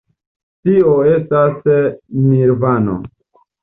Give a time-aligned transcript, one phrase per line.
[0.69, 1.71] Tio estas
[2.25, 3.01] Nirvano.